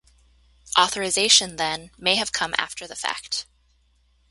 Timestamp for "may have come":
1.95-2.55